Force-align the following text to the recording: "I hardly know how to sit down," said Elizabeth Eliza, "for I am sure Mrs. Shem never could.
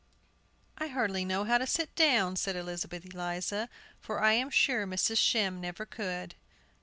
"I 0.79 0.87
hardly 0.87 1.23
know 1.25 1.43
how 1.43 1.59
to 1.59 1.67
sit 1.67 1.93
down," 1.93 2.35
said 2.35 2.55
Elizabeth 2.55 3.05
Eliza, 3.13 3.69
"for 3.99 4.19
I 4.19 4.33
am 4.33 4.49
sure 4.49 4.87
Mrs. 4.87 5.17
Shem 5.19 5.61
never 5.61 5.85
could. 5.85 6.33